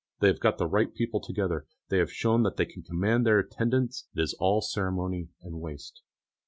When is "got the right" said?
0.39-0.91